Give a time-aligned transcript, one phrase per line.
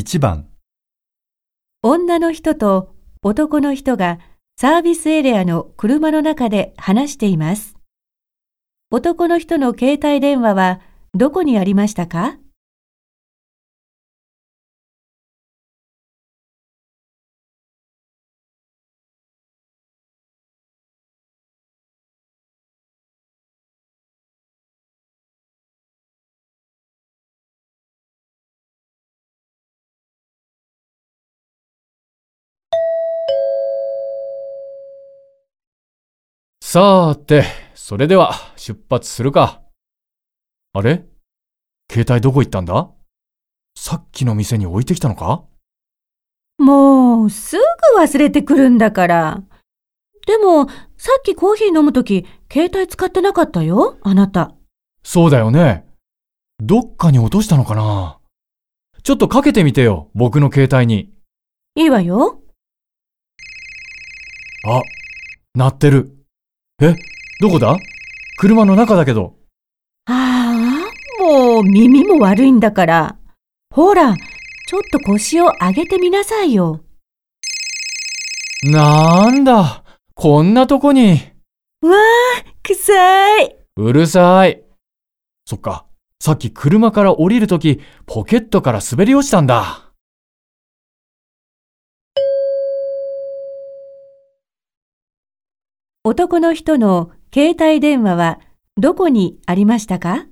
[0.00, 0.48] 1番、
[1.82, 4.18] 女の人と男の人が
[4.58, 7.76] サービスエリアの車の中で話しています。
[8.90, 10.80] 男の人の携帯電話は
[11.12, 12.38] どこにありましたか？
[36.72, 37.42] さーて、
[37.74, 39.60] それでは出発するか。
[40.72, 41.04] あれ？
[41.90, 42.92] 携帯どこ行ったんだ？
[43.76, 45.42] さっきの店に置いてきたのか？
[46.58, 49.42] もうすぐ忘れてくるんだから。
[50.28, 54.54] でもさっきコーヒー飲むとき携帯使ってなかったよ、あなた。
[55.02, 55.88] そうだよね。
[56.60, 58.20] どっかに落としたのかな？
[59.02, 61.12] ちょっとかけてみてよ、僕の携帯に。
[61.74, 62.40] いいわよ。
[64.68, 64.82] あ、
[65.56, 66.16] 鳴ってる。
[66.82, 66.96] え、
[67.40, 67.76] どこだ？
[68.38, 69.34] 車の中だけど。
[70.06, 70.88] あ
[71.20, 73.16] あ、もう耳も悪いんだから。
[73.70, 76.80] ほら、ちょっと腰を上げてみなさいよ。
[78.64, 81.20] なんだ、こんなとこに。
[81.82, 83.56] わあ、臭い。
[83.76, 84.62] うるさい。
[85.44, 85.84] そっか、
[86.18, 89.89] さっき車から降りるとき、ポケットから滑り落ちたんだ。
[96.10, 98.40] 男の人の携帯電話は
[98.76, 100.26] どこにありましたか？